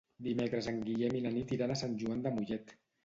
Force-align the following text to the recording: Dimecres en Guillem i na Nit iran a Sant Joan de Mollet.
Dimecres 0.27 0.69
en 0.71 0.79
Guillem 0.87 1.17
i 1.19 1.23
na 1.25 1.33
Nit 1.35 1.53
iran 1.59 1.75
a 1.75 1.75
Sant 1.83 1.95
Joan 2.05 2.25
de 2.25 2.33
Mollet. 2.39 2.75